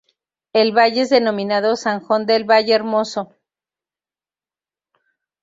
[0.51, 3.35] El valle es denominado "Zanjón del Valle Hermoso"".